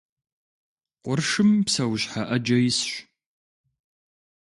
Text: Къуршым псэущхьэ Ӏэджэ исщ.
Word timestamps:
Къуршым 1.03 1.49
псэущхьэ 1.65 2.21
Ӏэджэ 2.27 2.57
исщ. 2.69 2.89